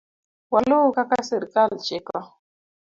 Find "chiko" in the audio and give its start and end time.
1.85-2.17